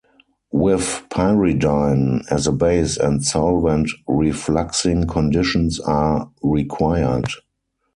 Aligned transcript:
With 0.51 1.03
pyridine 1.11 2.23
as 2.31 2.47
a 2.47 2.51
base 2.51 2.97
and 2.97 3.23
solvent, 3.23 3.91
refluxing 4.09 5.07
conditions 5.07 5.79
are 5.79 6.31
required. 6.41 7.27